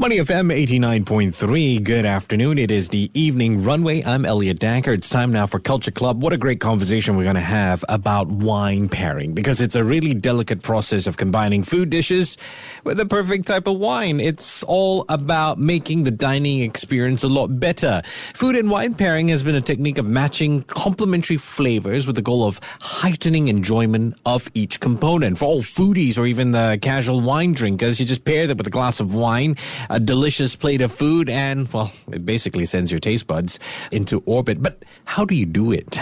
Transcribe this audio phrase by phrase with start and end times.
[0.00, 1.84] Money FM 89.3.
[1.84, 2.56] Good afternoon.
[2.56, 4.02] It is the evening runway.
[4.02, 4.94] I'm Elliot Danker.
[4.94, 6.22] It's time now for Culture Club.
[6.22, 10.14] What a great conversation we're going to have about wine pairing because it's a really
[10.14, 12.38] delicate process of combining food dishes
[12.82, 14.20] with the perfect type of wine.
[14.20, 18.00] It's all about making the dining experience a lot better.
[18.06, 22.46] Food and wine pairing has been a technique of matching complementary flavors with the goal
[22.46, 25.36] of heightening enjoyment of each component.
[25.36, 28.70] For all foodies or even the casual wine drinkers, you just pair that with a
[28.70, 29.56] glass of wine
[29.90, 33.58] a delicious plate of food, and, well, it basically sends your taste buds
[33.90, 34.62] into orbit.
[34.62, 35.98] But how do you do it?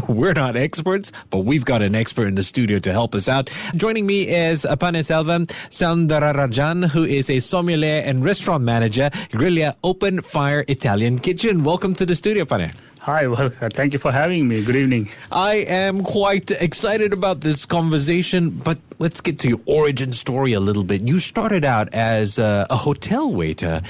[0.08, 3.50] We're not experts, but we've got an expert in the studio to help us out.
[3.74, 10.64] Joining me is Panneerselvam Soundararajan, who is a sommelier and restaurant manager, Griglia Open Fire
[10.66, 11.62] Italian Kitchen.
[11.62, 12.72] Welcome to the studio, Pane.
[13.06, 14.64] Hi, well, uh, thank you for having me.
[14.64, 15.08] Good evening.
[15.30, 20.58] I am quite excited about this conversation, but let's get to your origin story a
[20.58, 21.02] little bit.
[21.02, 23.80] You started out as a, a hotel waiter.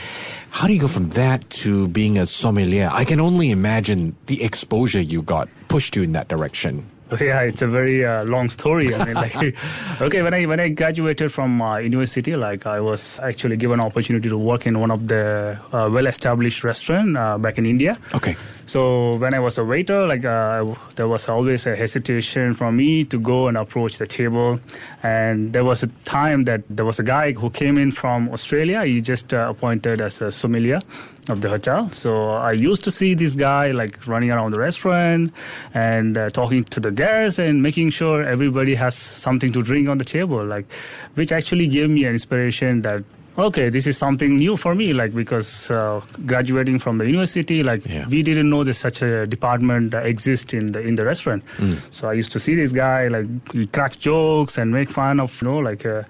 [0.50, 2.90] How do you go from that to being a sommelier?
[2.92, 6.84] I can only imagine the exposure you got pushed you in that direction.
[7.20, 8.92] Yeah, it's a very uh, long story.
[8.92, 9.36] I mean, like,
[10.00, 13.86] okay, when I when I graduated from uh, university, like I was actually given an
[13.86, 17.96] opportunity to work in one of the uh, well-established restaurant uh, back in India.
[18.12, 18.34] Okay.
[18.66, 23.04] So when I was a waiter, like uh, there was always a hesitation for me
[23.04, 24.58] to go and approach the table,
[25.02, 28.84] and there was a time that there was a guy who came in from Australia.
[28.84, 30.80] He just uh, appointed as a sommelier
[31.28, 31.88] of the hotel.
[31.90, 35.32] So I used to see this guy like running around the restaurant
[35.74, 39.98] and uh, talking to the guests and making sure everybody has something to drink on
[39.98, 40.66] the table, like
[41.14, 43.04] which actually gave me an inspiration that
[43.38, 47.84] okay, this is something new for me, like because uh, graduating from the university, like
[47.86, 48.06] Yeah.
[48.08, 51.42] we didn't know there's such a department uh, exists in the in the restaurant.
[51.90, 55.40] So I used to see this guy like he crack jokes and make fun of
[55.42, 56.02] you know like, uh,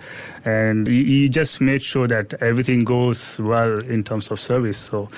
[0.45, 4.79] and he, he just made sure that everything goes well in terms of service.
[4.79, 5.09] So,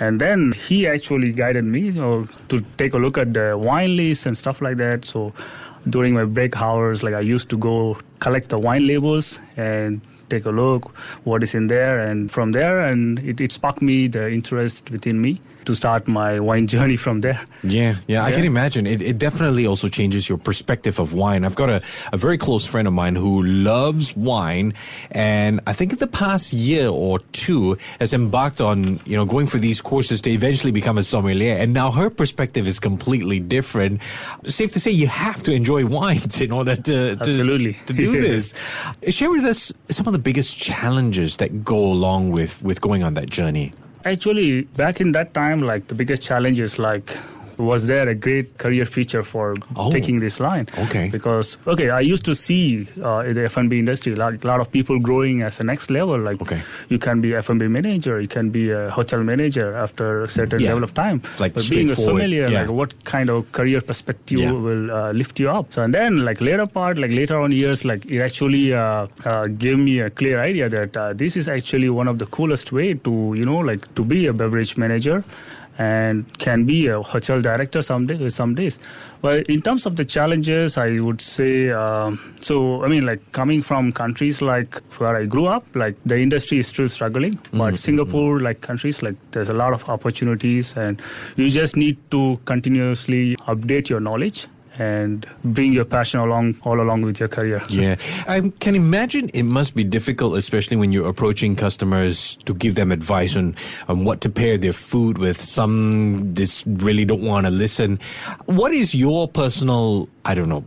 [0.00, 3.96] and then he actually guided me you know, to take a look at the wine
[3.96, 5.04] list and stuff like that.
[5.04, 5.32] So
[5.90, 10.44] during my break hours, like I used to go collect the wine labels and take
[10.44, 14.30] a look what is in there, and from there, and it, it sparked me the
[14.30, 17.40] interest within me to start my wine journey from there.
[17.62, 18.86] Yeah, yeah, I can imagine.
[18.86, 21.44] It, it definitely also changes your perspective of wine.
[21.44, 21.82] I've got a,
[22.12, 24.74] a very close friend of mine who loves wine,
[25.10, 29.46] and I think in the past year or two has embarked on, you know, going
[29.46, 31.56] for these courses to eventually become a sommelier.
[31.56, 34.02] And now her perspective is completely different.
[34.44, 37.74] Safe to say you have to enjoy wines in order to, to, Absolutely.
[37.86, 38.54] to do this.
[39.08, 43.14] Share with us some of the biggest challenges that go along with, with going on
[43.14, 43.72] that journey.
[44.04, 47.16] Actually, back in that time, like the biggest challenge is like,
[47.58, 49.90] was there a great career feature for Oh.
[49.90, 50.66] taking this line?
[50.86, 51.08] Okay.
[51.10, 54.70] Because okay, I used to see uh, in the F&B industry like a lot of
[54.70, 56.18] people growing as a next level.
[56.18, 56.60] Like Okay.
[56.88, 60.68] you can be F&B manager, you can be a hotel manager after a certain Yeah.
[60.70, 61.16] level of time.
[61.24, 62.60] It's like but being a straightforward, sommelier, yeah.
[62.60, 64.52] like what kind of career perspective Yeah.
[64.52, 65.72] will uh, lift you up?
[65.72, 69.46] So and then like later part, like later on years, like it actually uh, uh,
[69.64, 72.94] gave me a clear idea that uh, this is actually one of the coolest way
[72.94, 75.22] to you know like to be a beverage manager
[75.78, 78.78] and can be a hotel director someday some days.
[79.22, 83.62] Well in terms of the challenges i would say um, so i mean like coming
[83.62, 88.40] from countries like where i grew up like the industry is still struggling but singapore
[88.40, 91.00] like countries like there's a lot of opportunities and
[91.36, 94.46] you just need to continuously update your knowledge
[94.78, 97.96] and bring your passion along all along with your career Yeah,
[98.28, 102.92] I can imagine it must be difficult, especially when you're approaching customers to give them
[102.92, 103.56] advice on,
[103.88, 105.40] on what to pair their food with.
[105.40, 107.98] Some just really don't want to listen.
[108.46, 110.64] What is your personal, I don't know,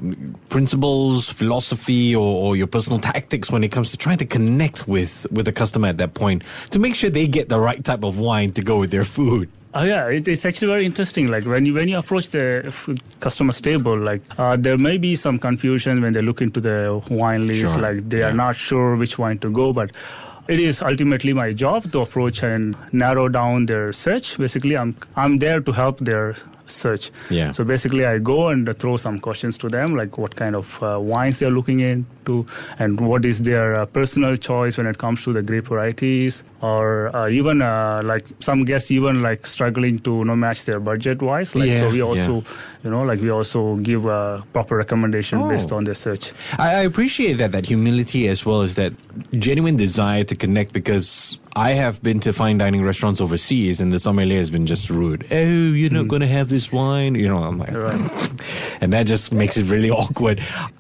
[0.50, 5.26] principles, philosophy, or, or your personal tactics when it comes to trying to connect with,
[5.32, 8.20] with a customer at that point to make sure they get the right type of
[8.20, 9.50] wine to go with their food?
[9.74, 11.28] Oh yeah, it, it's actually very interesting.
[11.32, 12.90] Like when you when you approach the f-
[13.22, 17.44] customer table, like uh, there may be some confusion when they look into the wine
[17.44, 17.62] list.
[17.74, 18.30] Sure, Like they yeah.
[18.30, 19.92] are not sure which wine to go, but
[20.50, 24.38] it is ultimately my job to approach and narrow down their search.
[24.38, 26.36] Basically, I'm I'm there to help their
[26.72, 27.12] search.
[27.30, 27.52] Yeah.
[27.52, 31.00] So basically, I go and throw some questions to them, like what kind of uh,
[31.00, 32.46] wines they're looking into,
[32.80, 37.16] and what is their uh, personal choice when it comes to the grape varieties, or
[37.16, 41.22] uh, even uh, like some guests even like struggling to you know, match their budget
[41.22, 41.56] wise.
[41.56, 42.04] Like Yeah, so, we yeah.
[42.04, 42.44] also
[42.84, 45.50] you know like we also give a proper recommendation Oh.
[45.50, 46.32] based on their search.
[46.58, 48.94] I, I appreciate that that humility as well as that
[49.38, 54.00] genuine desire to connect because I have been to fine dining restaurants overseas, and the
[54.00, 55.26] sommelier has been just rude.
[55.32, 56.08] Oh, you're not hmm.
[56.08, 57.16] going to have this wine.
[57.16, 57.70] You know, I'm like,
[58.82, 60.40] and that just makes it really awkward.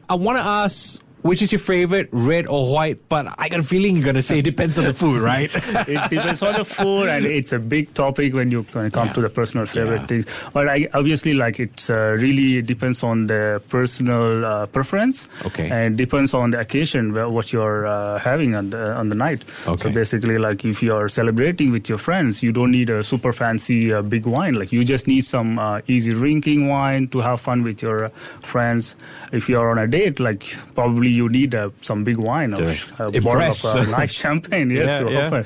[0.09, 3.09] I want to ask which is your favorite, red or white?
[3.09, 5.49] But I got a feeling you're gonna say it depends on the food, right?
[5.53, 9.09] it depends on the food, and it's a big topic when you when it comes
[9.09, 9.13] yeah.
[9.13, 10.07] to the personal favorite yeah.
[10.07, 10.49] things.
[10.53, 15.29] But I, obviously, like it's uh, really depends on the personal uh, preference.
[15.45, 15.69] Okay.
[15.69, 19.43] And depends on the occasion what you're uh, having on the on the night.
[19.67, 19.77] Okay.
[19.77, 23.93] So basically, like if you're celebrating with your friends, you don't need a super fancy
[23.93, 24.55] uh, big wine.
[24.55, 28.09] Like you just need some uh, easy drinking wine to have fun with your
[28.41, 28.95] friends.
[29.31, 30.43] If you're on a date, like
[30.75, 34.87] probably you need uh, some big wine or a bottle of uh, nice champagne, yes,
[34.87, 35.27] yeah, to yeah.
[35.27, 35.45] open.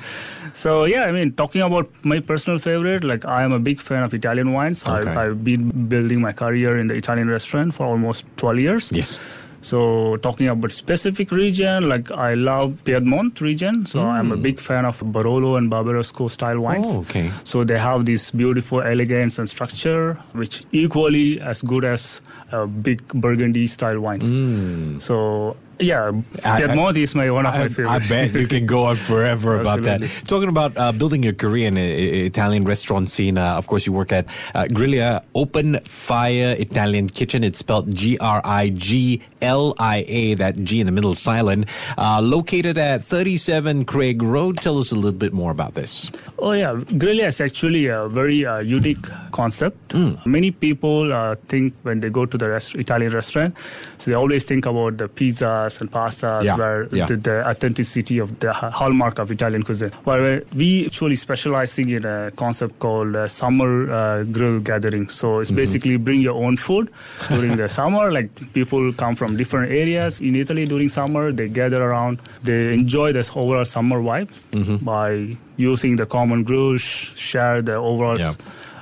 [0.54, 4.04] So yeah, I mean, talking about my personal favorite, like I am a big fan
[4.04, 4.86] of Italian wines.
[4.88, 5.10] Okay.
[5.10, 8.92] I've, I've been building my career in the Italian restaurant for almost 12 years.
[8.92, 9.45] Yes.
[9.66, 13.88] So talking about specific region, like I love Piedmont region.
[13.88, 14.06] So mm.
[14.06, 16.96] I'm a big fan of Barolo and Barbaresco style wines.
[16.96, 17.32] Oh, okay.
[17.44, 22.22] So they have this beautiful elegance and structure, which equally as good as
[22.52, 24.30] uh, big Burgundy style wines.
[24.30, 25.02] Mm.
[25.02, 26.12] So yeah,
[26.44, 28.12] Piedmont is my one of I, my favorites.
[28.12, 30.02] I bet you can go on forever about that.
[30.26, 33.94] Talking about uh, building your career in uh, Italian restaurant scene, uh, of course, you
[33.94, 34.26] work at
[34.56, 37.44] uh, Griglia Open Fire Italian Kitchen.
[37.44, 40.34] It's spelled G R I G L I A.
[40.36, 41.68] That G in the middle is silent.
[41.98, 44.58] Uh, located at 37 Craig Road.
[44.58, 46.12] Tell us a little bit more about this.
[46.40, 49.90] Oh yeah, Griglia is actually a very uh, unique concept.
[49.90, 50.26] Mm.
[50.26, 53.56] Many people think when they go to the rest- Italian restaurant,
[53.98, 56.56] so they always think about the pizza and pastas yeah.
[56.56, 57.06] were yeah.
[57.06, 59.92] the, the, authenticity of the hallmark of Italian cuisine.
[60.04, 65.10] Where we actually specializing in a concept called uh, summer uh, grill gathering.
[65.10, 65.56] So it's mm-hmm.
[65.56, 66.90] basically bring your own food
[67.30, 68.12] during the summer.
[68.12, 71.32] Like people come from different areas in Italy during summer.
[71.32, 72.20] They gather around.
[72.44, 74.86] They enjoy this overall summer vibe mm-hmm.
[74.86, 78.34] by using the common grill, sh- share the overall yeah.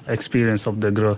[0.07, 1.17] experience of the grill.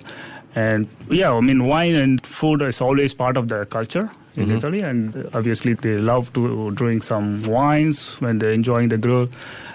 [0.56, 4.58] And yeah, I mean, wine and food is always part of the culture in mm-hmm.
[4.58, 9.30] Italy, and obviously they love to drink some wines when they're enjoying the grill,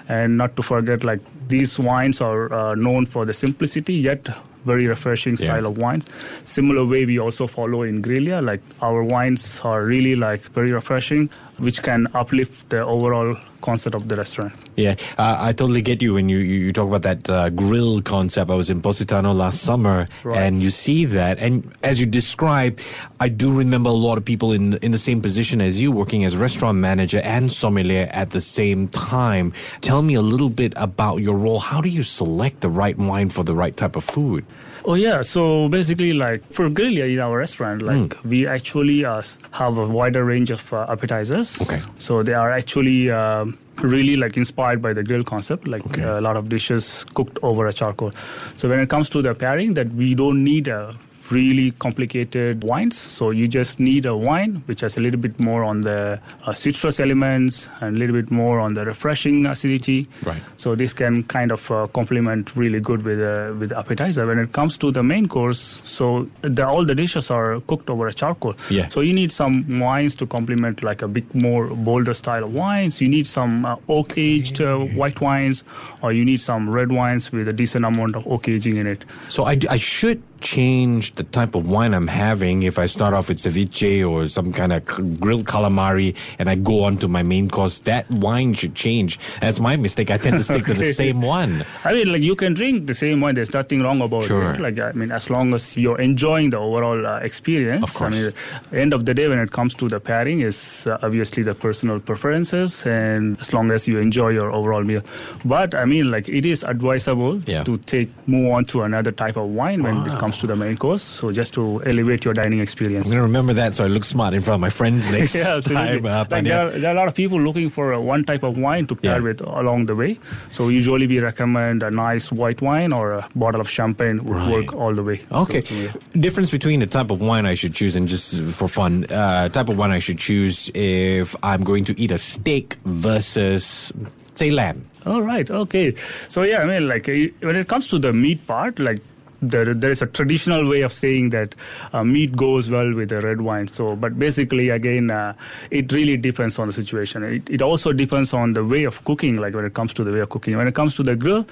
[0.09, 4.27] and not to forget like these wines are uh, known for the simplicity yet
[4.65, 5.69] very refreshing style yeah.
[5.69, 6.05] of wines.
[6.43, 11.29] Similar way we also follow in Griglia, like our wines are really like very refreshing,
[11.57, 14.53] which can uplift the overall concept of the restaurant.
[14.75, 18.01] Yeah, uh, I totally get you when you, you, you talk about that uh, grill
[18.01, 18.49] concept.
[18.51, 20.37] I was in Positano last summer, right.
[20.37, 21.39] and you see that.
[21.39, 22.79] And as you describe,
[23.19, 26.25] I do remember a lot of people in in the same position as you, working
[26.25, 29.53] as restaurant manager and sommelier at the same time.
[29.81, 31.59] Tell me a little bit about your role.
[31.59, 34.45] How do you select the right wine for the right type of food?
[34.83, 38.25] Oh yeah, so basically, like for Griglia in our restaurant, like mm.
[38.25, 39.21] we actually uh,
[39.51, 41.61] have a wider range of uh, appetizers.
[41.61, 41.79] Okay.
[41.99, 43.45] So they are actually uh,
[43.83, 46.03] really like inspired by the grill concept, like okay.
[46.03, 48.11] Uh, a lot of dishes cooked over a charcoal.
[48.55, 50.95] So when it comes to the pairing, that we don't need a
[51.31, 52.97] really complicated wines.
[52.97, 56.53] So you just need a wine which has a little bit more on the uh,
[56.53, 60.07] citrus elements and a little bit more on the refreshing acidity.
[60.23, 60.41] Right.
[60.57, 64.25] So this can kind of uh, complement really good with uh, with appetizer.
[64.25, 68.07] When it comes to the main course, so the, all the dishes are cooked over
[68.07, 68.55] a charcoal.
[68.69, 68.89] Yeah.
[68.89, 73.01] So you need some wines to complement like a bit more bolder style of wines.
[73.01, 75.63] You need some uh, oak aged uh, white wines,
[76.01, 79.05] or you need some red wines with a decent amount of oak aging in it.
[79.29, 83.29] So I, I should change the type of wine I'm having if I start off
[83.29, 84.85] with ceviche or some kind of
[85.19, 87.79] grilled calamari and I go on to my main course.
[87.81, 89.17] That wine should change.
[89.39, 90.11] That's my mistake.
[90.11, 90.73] I tend to stick okay.
[90.73, 91.63] to the same one.
[91.85, 93.35] I mean, like you can drink the same wine.
[93.35, 94.51] There's nothing wrong about sure.
[94.51, 94.59] it.
[94.59, 97.83] Like I mean, as long as you're enjoying the overall uh, experience.
[97.83, 98.13] Of course.
[98.13, 101.43] I mean, end of the day, when it comes to the pairing, is uh, obviously
[101.43, 105.01] the personal preferences, and as long as you enjoy your overall meal.
[105.45, 107.63] But I mean, like it is advisable yeah.
[107.63, 110.55] to take move on to another type of wine when it comes comes to the
[110.55, 111.01] main course.
[111.01, 113.07] So just to elevate your dining experience.
[113.07, 115.35] I'm going to remember that so I look smart in front of my friends next
[115.35, 116.05] yeah, time.
[116.05, 118.57] Uh, like there, are, there, are, a lot of people looking for one type of
[118.57, 119.23] wine to pair yeah.
[119.23, 120.19] with along the way.
[120.49, 124.51] So usually we recommend a nice white wine or a bottle of champagne would right.
[124.51, 125.21] work all the way.
[125.31, 125.61] Okay.
[125.61, 126.21] So, yeah.
[126.21, 129.69] Difference between the type of wine I should choose and just for fun, uh, type
[129.69, 133.91] of wine I should choose if I'm going to eat a steak versus
[134.35, 134.87] say lamb.
[135.05, 135.49] All right.
[135.49, 135.95] Okay.
[136.29, 138.99] So yeah, I mean, like when it comes to the meat part, like
[139.41, 141.55] there, there is a traditional way of saying that
[141.93, 143.67] uh, meat goes well with the red wine.
[143.67, 145.33] So, but basically, again, uh,
[145.69, 147.23] it really depends on the situation.
[147.23, 150.11] It, it also depends on the way of cooking, like when it comes to the
[150.11, 150.55] way of cooking.
[150.57, 151.45] When it comes to the grill,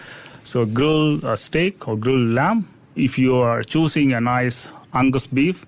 [0.44, 5.66] so grill a steak or grill lamb, if you are choosing a nice Angus beef.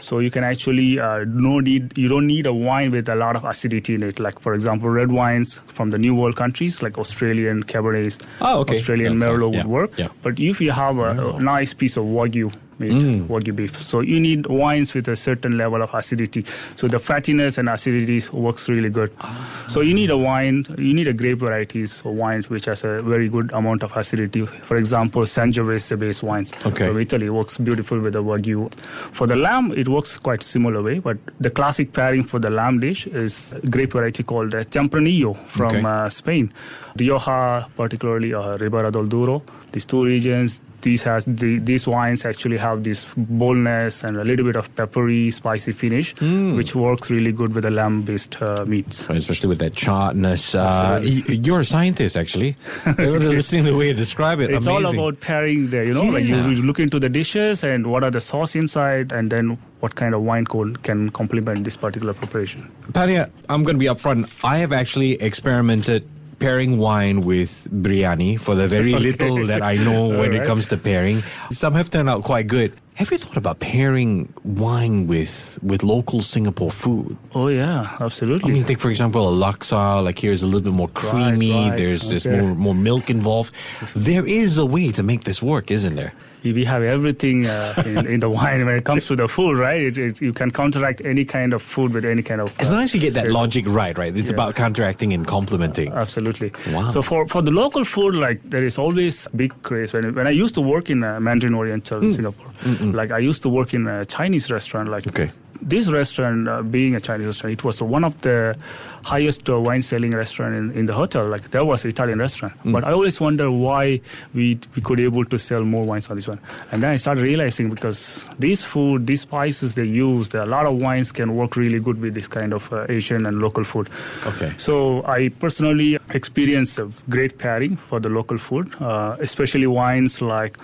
[0.00, 3.36] So you can actually uh, no need you don't need a wine with a lot
[3.36, 4.18] of acidity in it.
[4.20, 8.76] Like for example, red wines from the New World countries like Australian Cabernets, Oh, okay.
[8.76, 9.98] Australian Merlot yeah, would work.
[9.98, 10.08] yeah.
[10.22, 13.26] But if you have a, a nice piece of Wagyu meat, Mm.
[13.28, 16.42] Wagyu beef, so you need wines with a certain level of acidity.
[16.76, 19.10] So the fattiness and acidity works really good.
[19.20, 19.64] Ah.
[19.68, 23.02] So you need a wine, you need a grape varieties of wines which has a
[23.02, 24.46] very good amount of acidity.
[24.46, 26.86] For example, Sangiovese based wines Okay.
[26.88, 28.70] from Italy works beautiful with the Wagyu.
[29.18, 32.80] For the lamb, it works quite similar way, but the classic pairing for the lamb
[32.80, 35.82] dish is a grape variety called uh, Tempranillo from Okay.
[35.84, 36.50] uh, Spain.
[36.98, 39.42] Rioja, particularly uh, Ribera del Duero,
[39.72, 44.44] these two regions, these has the, these wines actually have this boldness and a little
[44.44, 46.56] bit of peppery, spicy finish, Hmm.
[46.56, 49.08] which works really good with the lamb-based uh, meats.
[49.08, 50.54] Especially with that chartness.
[50.54, 52.56] Uh, you're a scientist, actually.
[52.98, 56.24] Listening to the way you describe it, It's all about pairing the, you know, like
[56.24, 59.94] you you look into the dishes and what are the sauce inside, and then what
[59.94, 62.70] kind of wine code can complement this particular preparation.
[62.92, 64.28] Pania, I'm going to be upfront.
[64.42, 69.04] I have actually experimented pairing wine with biryani for the very Okay.
[69.10, 71.22] little that I know when it comes to pairing.
[71.50, 72.72] Some have turned out quite good.
[72.96, 77.16] Have you thought about pairing wine with with local Singapore food?
[77.34, 78.50] Oh yeah, absolutely.
[78.50, 80.02] I mean, take for example a laksa.
[80.02, 81.52] Like here's a little bit more creamy.
[81.68, 81.76] right.
[81.76, 82.40] There's there's Okay.
[82.40, 83.52] more more milk involved.
[83.94, 86.12] There is a way to make this work, isn't there?
[86.52, 89.80] We have everything uh, in, in the wine when it comes to the food, right?
[89.80, 92.54] It, it, you can counteract any kind of food with any kind of.
[92.60, 94.16] As uh, long as you get that logic right, right?
[94.16, 94.34] It's Yeah.
[94.36, 95.92] about counteracting and complementing.
[95.92, 96.52] Absolutely.
[96.72, 96.88] Wow.
[96.88, 99.92] So for, for the local food, like there is always big craze.
[99.92, 102.50] When, when I used to work in uh, Mandarin Oriental in Singapore,
[102.92, 104.88] like I used to work in a Chinese restaurant.
[104.88, 105.30] Like Okay.
[105.62, 108.56] This restaurant, uh, being a Chinese restaurant, it was one of the
[109.04, 111.26] highest uh, wine selling restaurant in, in the hotel.
[111.26, 114.00] Like there was an Italian restaurant, but I always wonder why
[114.34, 116.40] we we could able to sell more wines on this one.
[116.72, 120.82] And then I started realizing because this food, these spices they use, a lot of
[120.82, 123.88] wines can work really good with this kind of uh, Asian and local food.
[124.26, 124.52] Okay.
[124.56, 130.58] So I personally experienced a great pairing for the local food, uh, especially wines like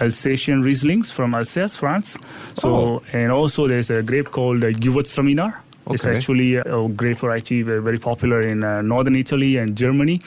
[0.00, 2.16] Alsatian Rieslings from Alsace, France.
[2.54, 3.02] So Oh.
[3.12, 5.50] and also there's a grape called uh, Gewürztraminer.
[5.90, 10.20] It's actually a, grape variety very, very popular in uh, northern Italy and Germany.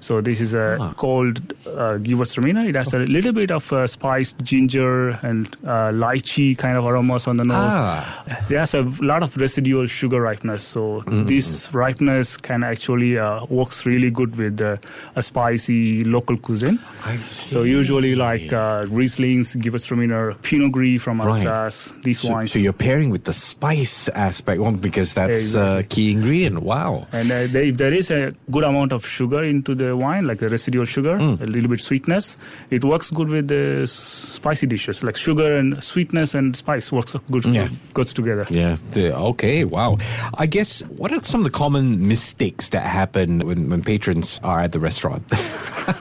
[0.00, 0.92] So this is a Ah.
[0.96, 2.68] called uh, Gewürztraminer.
[2.68, 7.26] It has a little bit of uh, spiced ginger and uh, lychee kind of aromas
[7.26, 7.56] on the nose.
[7.56, 8.24] Ah.
[8.50, 13.86] It has a lot of residual sugar ripeness, so this ripeness can actually uh, works
[13.86, 14.76] really good with uh,
[15.16, 16.78] a spicy local cuisine.
[17.04, 21.46] I So usually like uh, Rieslings, Gewürztraminer, Pinot Gris from Right.
[21.46, 22.52] Alsace, these So, wines.
[22.52, 25.84] so you're pairing with the spice aspect, well, because that's a Exactly.
[25.88, 26.62] key ingredient.
[26.62, 27.06] Wow.
[27.12, 30.38] And uh, they, if there is a good amount of sugar into the wine, like
[30.38, 31.40] the residual sugar, Mm.
[31.40, 32.36] a little bit sweetness,
[32.70, 35.02] it works good with the spicy dishes.
[35.02, 37.68] Like sugar and sweetness and spice works good Yeah.
[37.94, 38.46] goes together.
[38.50, 38.76] Yeah.
[38.92, 39.64] The, okay.
[39.64, 39.98] Wow.
[40.38, 44.60] I guess what are some of the common mistakes that happen when, when patrons are
[44.60, 45.24] at the restaurant?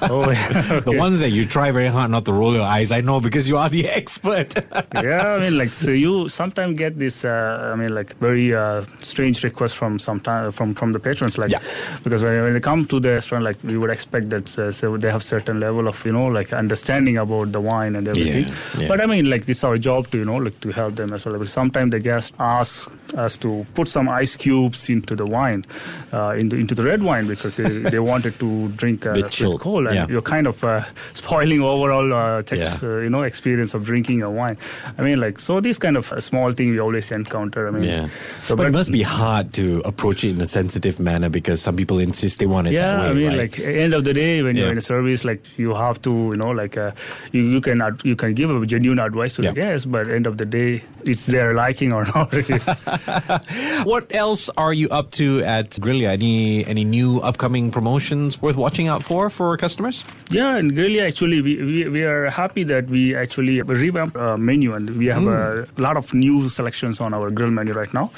[0.01, 0.79] Oh, yeah.
[0.85, 2.91] the ones that you try very hard not to roll your eyes.
[2.91, 4.53] I know because you are the expert.
[4.93, 8.83] yeah, I mean, like, so you sometimes get this, uh, I mean, like, very uh,
[8.99, 11.59] strange request from sometime from from the patrons, like, Yeah.
[12.03, 14.97] because when, when they come to the restaurant, like, we would expect that uh, so
[14.97, 18.45] they have certain level of, you know, like, understanding about the wine and everything.
[18.45, 18.87] Yeah, yeah.
[18.87, 21.13] But I mean, like, this is our job to, you know, like, to help them
[21.13, 21.37] as well.
[21.37, 25.63] But sometimes the guests ask us to put some ice cubes into the wine,
[26.11, 29.59] uh, into into the red wine because they, they wanted to drink uh, Bit with
[29.59, 30.07] cold, and yeah.
[30.09, 30.81] you're kind of uh,
[31.13, 34.57] spoiling overall uh, text, uh, you know experience of drinking a wine.
[34.97, 37.67] I mean, like so these kind of uh, small thing we always encounter.
[37.67, 38.09] I mean, Yeah.
[38.43, 41.75] so, but, it must be hard to approach it in a sensitive manner because some
[41.75, 43.09] people insist they want it yeah, that way.
[43.09, 43.37] I mean, right?
[43.37, 44.63] like end of the day, when Yeah.
[44.63, 46.91] you're in a service, like you have to, you know, like uh,
[47.31, 49.51] you, you can ad- you can give a genuine advice to Yeah.
[49.51, 52.31] the guests, but end of the day, it's their liking or not.
[53.83, 56.09] what else are you up to at Griglia?
[56.11, 60.05] Any any new upcoming promotions worth watching out for for customers?
[60.29, 64.73] Yeah, and Griglia actually, we, we, we are happy that we actually revamped our menu
[64.73, 68.11] and we have a lot of new selections on our grill menu right now.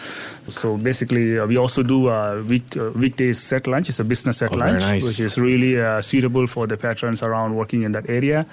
[0.48, 3.90] So basically, uh, we also do a week uh, weekdays set lunch.
[3.90, 5.06] It's a business set Oh, lunch, nice.
[5.06, 8.46] which is really uh, suitable for the patrons around working in that area.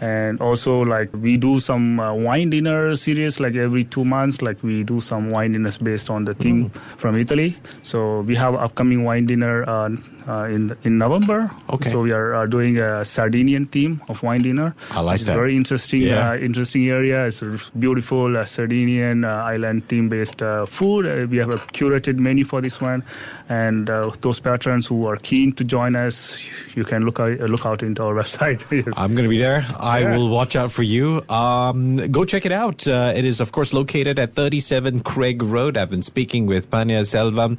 [0.00, 4.42] And also, like we do some uh, wine dinner series, like every two months.
[4.42, 7.56] Like we do some wine dinners based on the theme from Italy.
[7.82, 9.90] So we have upcoming wine dinner uh,
[10.28, 11.50] uh, in in November.
[11.70, 11.88] Okay.
[11.90, 14.74] So we are uh, doing a Sardinian theme of wine dinner.
[14.92, 15.36] I like that.
[15.36, 16.02] very interesting.
[16.02, 16.30] Yeah.
[16.30, 17.26] Uh, interesting area.
[17.26, 21.06] It's a beautiful uh, Sardinian uh, island theme based uh, food.
[21.06, 23.02] Uh, we have a curated menu for this one,
[23.48, 27.38] and uh, those patrons who are keen to join us yes, you can look out,
[27.40, 28.64] look out into our website.
[28.70, 28.94] yes.
[28.96, 29.64] I'm going to be there.
[29.78, 30.16] I Yeah.
[30.16, 31.22] will watch out for you.
[31.28, 32.86] Um, go check it out.
[32.86, 35.76] Uh, it is, of course, located at 37 Craig Road.
[35.76, 37.56] I've been speaking with Panya Selvam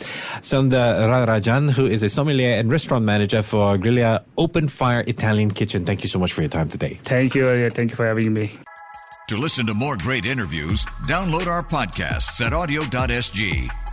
[1.27, 5.85] Rajan, who is a sommelier and restaurant manager for Griglia Open Fire Italian Kitchen.
[5.85, 6.99] Thank you so much for your time today.
[7.03, 7.51] Thank you.
[7.51, 8.51] Yeah, thank you for having me.
[9.29, 13.86] To listen to more great interviews, download our podcasts at awedio.sg